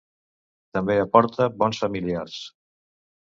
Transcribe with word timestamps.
També 0.77 0.95
aporta 1.01 1.47
bons 1.59 1.83
familiars. 1.85 2.39